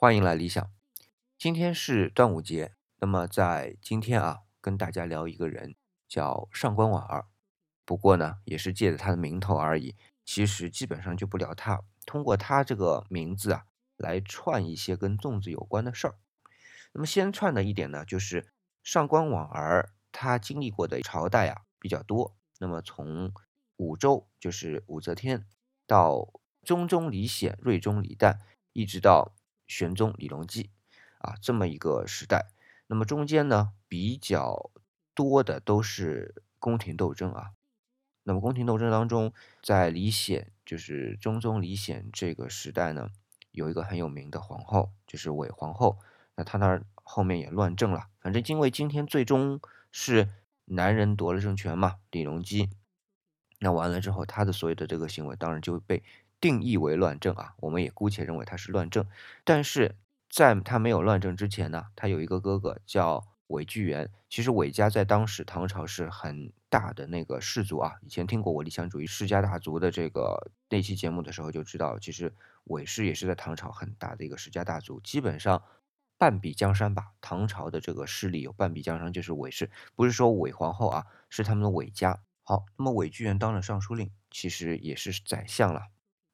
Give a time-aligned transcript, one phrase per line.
[0.00, 0.70] 欢迎来理想。
[1.36, 5.74] 今天是端午节，那么在今天啊，跟大家聊一个人，
[6.06, 7.26] 叫上官婉儿。
[7.84, 9.96] 不过呢，也是借着他的名头而已。
[10.24, 13.64] 其实基本上就不聊他，通过他这个名字啊，
[13.96, 16.14] 来串一些跟粽子有关的事儿。
[16.92, 18.52] 那么先串的一点呢，就是
[18.84, 22.36] 上官婉儿他经历过的朝代啊比较多。
[22.60, 23.32] 那么从
[23.78, 25.44] 武周，就是武则天，
[25.88, 28.38] 到中宗李显、睿宗李旦，
[28.72, 29.34] 一直到
[29.68, 30.70] 玄宗李隆基，
[31.18, 32.46] 啊，这么一个时代，
[32.88, 34.70] 那么中间呢比较
[35.14, 37.50] 多的都是宫廷斗争啊。
[38.24, 43.10] 那么宫廷斗争当中，在李显就是中宗李显这个时代呢，
[43.52, 45.98] 有一个很有名的皇后，就是韦皇后。
[46.34, 49.60] 那她那儿后面也乱政了，反正因为今天最终
[49.92, 50.28] 是
[50.64, 52.70] 男人夺了政权嘛，李隆基。
[53.60, 56.02] 那完了之后，他的所有的这个行为当然就被。
[56.40, 59.04] 定义为乱政啊，我们也姑且认为他是乱政。
[59.44, 59.96] 但是
[60.28, 64.10] 在他没有乱政之前呢，他有一个哥哥叫韦巨源。
[64.28, 67.94] 其实韦家在当时唐朝是很大的那个氏族啊。
[68.02, 72.32] 以前听过我理想主义世家大族的这个那期节目的时候，就知道其实
[72.64, 75.62] 韦氏也是在唐朝很大的一个世家大族，基本上
[76.18, 77.12] 半壁江山吧。
[77.22, 82.20] 唐朝的这个势力有半壁江山，就是韦氏，不是说韦皇后啊，是他们的韦家。
[82.42, 85.86] 好，那么韦巨源当了尚书令，其实也是宰相了。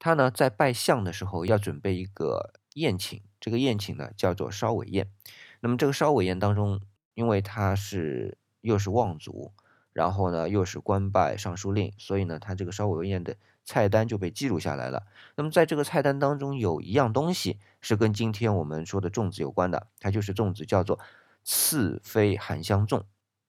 [0.00, 5.08] 他呢，在拜相的时候要准备一个宴请，这个宴请呢叫做烧尾宴。
[5.60, 6.80] 那么这个烧尾宴当中，
[7.12, 9.52] 因为他是又是望族，
[9.92, 15.04] 然后呢又是官拜尚书令，所以呢他这个烧尾宴的菜单就被记录下来了。
[15.36, 20.98] 那么在这个菜单当中，有一样东西是跟今天我们说的粽子有关的，它就是粽子，叫做
[21.44, 23.02] 赐妃含香粽。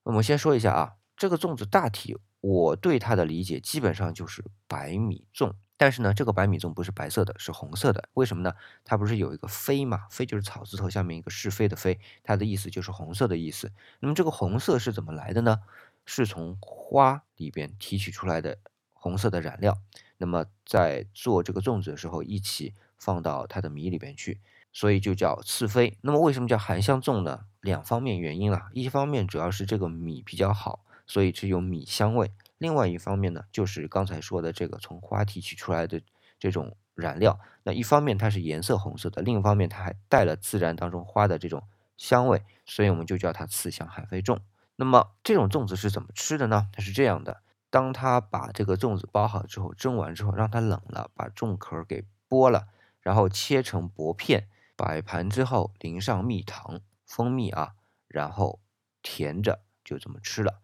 [0.04, 5.54] 我们先说一下啊，这个粽子大体我对它的理解基本上就是白米粽。
[5.82, 8.08] 但是呢，这个白米粽不是白色的，是红色的。
[8.14, 8.54] 为什么呢？
[8.86, 13.72] 它不是有一个“飞”嘛？“飞”就是草字头下面一个是非的“非”，它的意思就是红色的意思。
[14.00, 15.62] 那么这个红色是怎么来的呢？
[16.06, 18.60] 是从花里边提取出来的
[18.94, 19.76] 红色的染料。
[20.18, 24.40] 那么在做这个粽子的时候，一起放到它的米里边去，
[24.72, 25.98] 所以就叫赐妃。
[26.02, 27.46] 那么为什么叫含香粽呢？
[27.60, 28.70] 两方面原因啦。
[28.74, 32.32] 一方面主要是这个米比较好，所以只有米香味。
[32.62, 36.00] 另外一方面呢，就是刚才说的这个从花提取出来的
[36.38, 41.64] 这种染料，那一方面它是颜色红色的，另一方面它还带了自然当中花的这种
[41.98, 44.38] 香味，所以我们就叫它刺香海飞粽。
[44.76, 46.68] 那么这种粽子是怎么吃的呢？
[46.72, 52.68] 它是这样的：当它把这个粽子包好之后，蒸完之后让它冷了，把粽壳给剥了，
[53.02, 57.74] 然后切成薄片，摆盘之后淋上蜜糖、蜂蜜啊，
[58.08, 58.60] 然后
[59.02, 60.60] 甜着就这么吃了。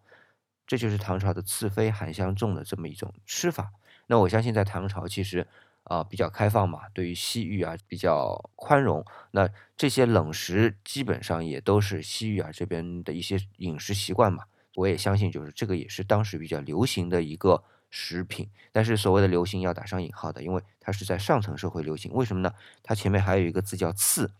[0.68, 3.72] 这就是唐朝的赐妃含香粽的这么一种吃法。
[4.06, 5.46] 那我相信在唐朝其实
[5.84, 9.02] 啊比较开放嘛，对于西域啊比较宽容。
[9.30, 9.48] 那
[9.78, 14.44] 这些冷食基本上也都是西域啊这边的一些饮食习惯嘛。
[14.74, 18.50] 我也相信就是这个也是当时比较流行的一个食品。
[18.70, 22.12] 但是所谓的流行要打上引号的，因为它是在上层社会流行。
[22.12, 22.52] 为什么呢？
[22.82, 24.30] 它前面还有一个字叫赐，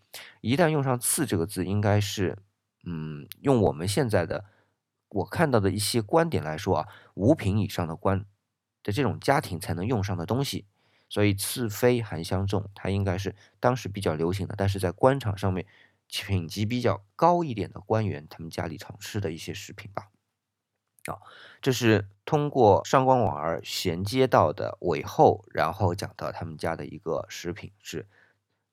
[0.42, 2.36] 一旦用上赐这个字，应该是
[2.84, 4.44] 嗯用我们现在的。
[5.08, 8.24] 我看到的一些观点来说啊，五品以上的官
[8.82, 10.66] 的这种家庭才能用上的东西，
[11.08, 15.66] 所以赐妃含香粽，它应该是当时比较流行的，但是在官场上面
[16.06, 20.08] 品级比较高一点的官员，他们家里常吃的一些食品吧。
[21.06, 21.16] 啊，
[21.62, 28.06] 这是通过上官婉儿衔接到的尾后，然后讲到他们家的一个食品是。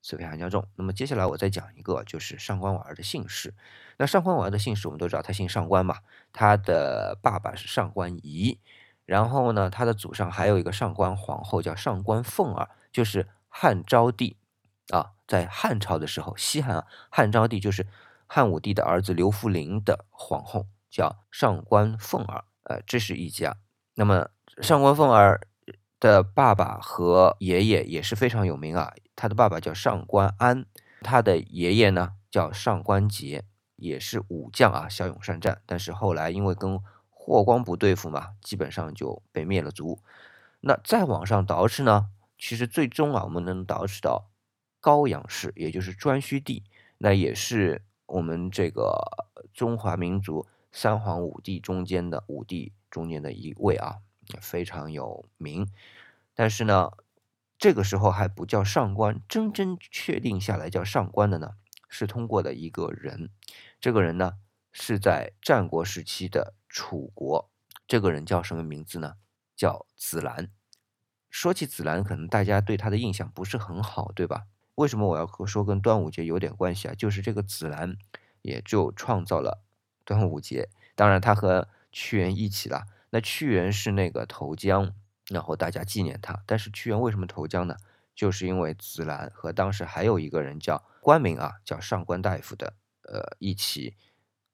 [0.06, 0.64] 赐妃含香粽。
[0.76, 3.52] 那么接下来我再讲一个，就是上官婉儿的姓氏。
[3.96, 5.98] 那上官婉儿的姓氏我们都知道，她姓上官嘛。
[6.32, 8.60] 她的爸爸是上官仪，
[9.04, 14.36] 然后呢，她的祖上还有一个上官皇后叫上官凤儿，就是汉昭帝
[14.90, 17.88] 啊，在汉朝的时候，西汉啊，汉昭帝就是
[18.28, 22.44] 汉武帝的儿子刘弗陵的皇后，叫上官凤儿。
[22.62, 23.56] 呃，这是一家。
[23.94, 24.28] 那么
[24.62, 25.40] 上官凤儿。
[25.98, 28.92] 的爸爸和爷爷也是非常有名啊。
[29.14, 30.66] 他的爸爸叫上官安，
[31.00, 33.42] 他的爷爷呢叫上官桀，
[33.76, 35.62] 也是武将啊，骁勇善战。
[35.64, 40.00] 但是后来因为跟霍光不对付嘛，基本上就被灭了族。
[40.60, 44.28] 那再往上倒饬呢，其实最终啊，我们能倒饬到
[44.80, 46.64] 高阳氏，也就是颛顼帝，
[46.98, 48.96] 那也是我们这个
[49.54, 53.96] 中华民族三皇五帝中间的五帝中间的一位啊。
[54.40, 55.68] 非常有名，
[56.34, 56.90] 但是呢，
[57.58, 61.52] 这个时候还不叫上官，真正确定下来叫上官的呢，
[61.88, 63.30] 是通过的一个人。
[63.80, 64.38] 这个人呢，
[64.72, 67.50] 是在战国时期的楚国。
[67.86, 69.14] 这个人叫什么名字呢？
[69.54, 70.50] 叫子兰。
[71.30, 74.46] 说起子兰，可能大家对他的印象不是很好，对吧？
[74.74, 76.94] 为什么我要说跟端午节有点关系啊？
[76.94, 77.96] 就是这个子兰
[78.42, 79.62] 也就创造了
[80.04, 82.86] 端午节，当然他和屈原一起了。
[83.16, 84.92] 那屈原是那个投江，
[85.30, 86.42] 然后大家纪念他。
[86.44, 87.74] 但是屈原为什么投江呢？
[88.14, 92.74] 就是因为紫兰和当时还有一个人叫官名啊，叫上官大夫的，
[93.04, 93.96] 呃，一起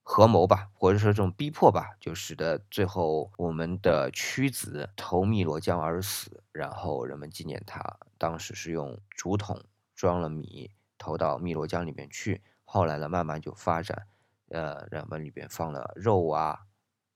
[0.04, 6.44] 合谋吧，或者说这种逼迫吧，就使得最后我们的屈子投汨罗江而死。
[6.52, 9.60] 然后人们纪念他，当时是用竹筒
[9.96, 12.40] 装了米投到汨罗江里面去。
[12.64, 14.06] 后来呢，慢慢就发展，
[14.50, 16.60] 呃，人们里边放了肉啊。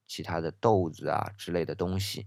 [0.07, 2.25] 其他的豆子啊之类的东西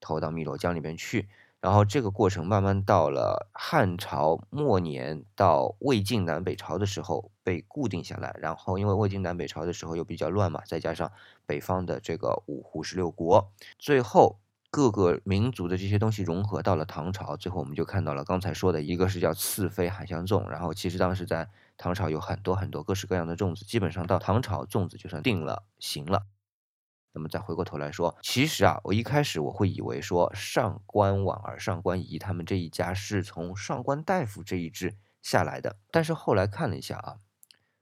[0.00, 1.28] 投到汨罗江里面去，
[1.60, 11.10] 然后这个过程慢慢到了汉朝末年到魏晋南北朝的时候被固定下来，然后因为魏晋南北朝的时候又比较乱嘛，再加上
[11.44, 14.38] 北方的这个五胡十六国，最后
[14.70, 26.26] 各个民族的这些东西融合到了唐朝，最后我们就看到了刚才说的一个是叫赐妃海相粽，然后其实当时在唐朝有很多很多各式各样的粽子，基本上到唐朝粽子就算定了型了。
[27.12, 37.16] 那么再回过头来说，其实啊，我一开始我会以为说上官婉儿、上官仪他们这一家是从上官大夫这一支下来的，但是后来看了一下啊，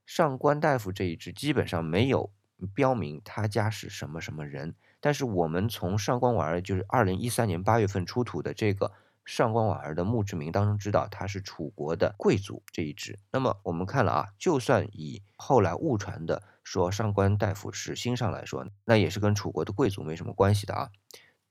[0.04, 2.30] 上官大夫这一支基本上没有
[2.74, 8.92] 标明他家是什么什么人，但是我们从上官婉儿就是二零一三年八月份出土的这个。
[9.26, 13.18] 上官婉儿的墓志铭当中知道他是楚国的贵族这一支。
[13.32, 20.90] 那么我们看了啊，就算以后来误传的说上官大夫是新上来说，那也是跟楚国的贵族没什么关系的啊。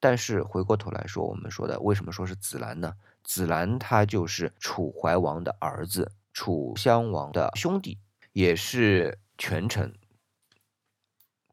[0.01, 2.97] 但是回过头来说，我们说的为什么说是子兰呢？
[3.23, 7.97] 子兰他就是楚怀王的儿子，楚襄王的兄弟，
[8.33, 9.97] 也是权臣。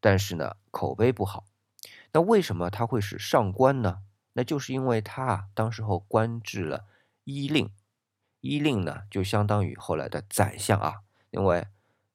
[0.01, 1.45] 但是呢，口碑不好。
[2.11, 4.03] 那为什么他会是上官呢？
[4.33, 6.87] 那就是因为他啊，当时候官至了
[7.23, 7.71] 伊令，
[8.41, 11.03] 伊令呢就相当于后来的宰相啊。
[11.31, 11.69] 因为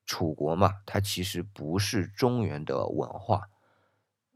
[0.08, 3.50] 楚国嘛，它其实不是中原的文化，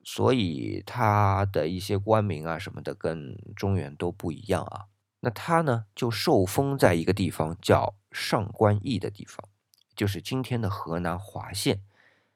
[0.03, 4.85] 所以它的一些官名啊什么的跟中原都不一样啊。
[5.21, 9.47] 那他呢就受封在一个地方叫上官邑的地方，
[9.95, 11.81] 就是今天的河南滑县。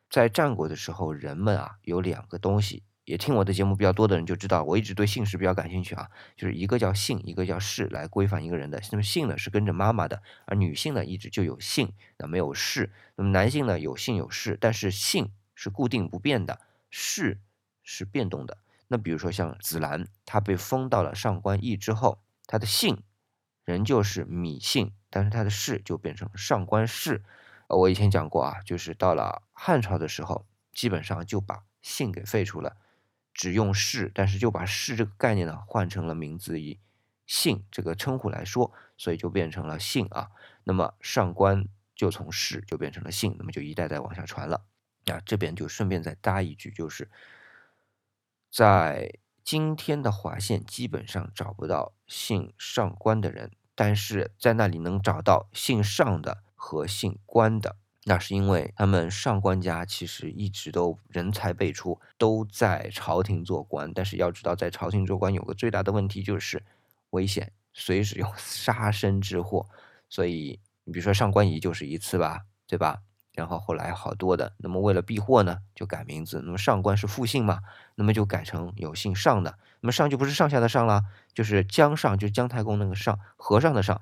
[0.10, 2.84] 在战国的时候，人们啊有两个东西。
[3.06, 8.82] 也听我的节目比较多的人就知道，我一直对姓氏比较感兴趣啊，就是一个叫姓，一个叫氏，来规范一个人的。
[8.92, 12.92] 那么姓呢是跟着妈妈的，而女性呢一直就有姓，那没有氏。
[13.16, 16.60] 那么男性呢有姓有氏，但是姓是固定不变的，
[16.90, 17.40] 氏
[17.84, 18.58] 是变动的。
[18.88, 23.04] 那比如说像子兰，他被封到了上官邑之后，他的姓
[23.64, 27.24] 仍旧是芈姓，但是他的氏就变成上官氏。
[27.68, 32.78] 我以前讲过啊，就是到了汉朝的时候，基本上就把姓给废除了。
[33.36, 36.80] 只用氏，但是就把氏这个概念呢换成了名字以
[37.28, 40.32] 姓这个称呼来说，所以就变成了姓啊。
[40.64, 44.66] 那么上官就从氏就变成了姓，那么就一代代往下传了。
[45.06, 47.12] 啊，这边就顺便再搭一句，就是
[48.50, 57.76] 在今天的华县基本上找不到姓上官的人，但是在那里能找到姓上的和姓关的。
[58.08, 63.92] 那是因为他们上官家其实一直都人才辈出，都在朝廷做官。
[63.96, 66.62] 但是要知道，在朝廷做官有个最大的问题就是
[67.10, 69.66] 危险，随时有 杀身之祸。
[70.08, 73.02] 所以你比如说上官仪就是一次吧，对吧？
[73.34, 76.42] 然后后来好多的，那么为了避祸呢，就改名字。
[76.46, 77.62] 那么上官是复姓嘛，
[77.96, 79.58] 那么就改成有姓上的。
[79.82, 81.02] 那么上就不是上下的上了，
[81.34, 84.00] 就是姜上，就是姜太公那个上，和尚的上。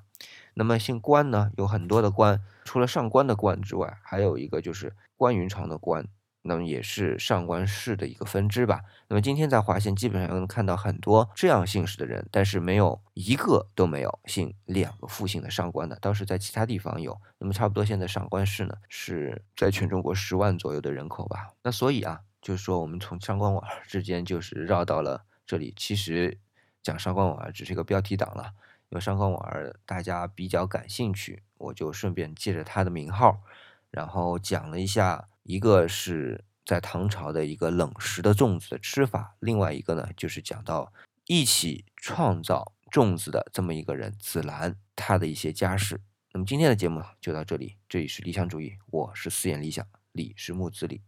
[0.54, 6.06] 那么姓关呢，有很多的关，除了上官的关之外，还有一个就是关云长的关，
[6.42, 8.82] 那么也是上官氏的一个分支吧。
[9.08, 17.20] 那么今天在华县基本上能看到很多这样姓氏的人，但是没有一个都没有姓两个复姓的上官的，倒是在其他地方有。
[17.38, 21.48] 那么差不多现在上官氏呢是在全中国十万左右的人口吧。
[21.62, 26.38] 那所以啊，就是说我们从上官婉儿之间就是绕到了这里，其实
[26.82, 28.52] 讲上官婉儿只是一个标题党了。
[28.90, 33.42] 因为上官婉儿大家比较感兴趣，我就顺便借着他的名号，
[33.90, 40.92] 然后讲了一下，一个是在唐朝的一个冷食的粽子的吃法，另外一个呢就是讲到
[41.26, 46.00] 一起创造粽子的这么一个人紫兰，他的一些家事。
[46.32, 51.00] 那么今天的节目就到这里，这里是理想主义，我是四眼理想，李是木子李。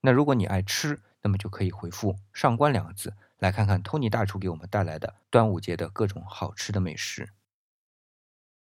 [0.00, 3.12] 那如果你爱吃，那么就可以回复“上官”两个字。
[3.38, 7.32] 来看看托尼大厨给我们带来的端午节的各种好吃的美食。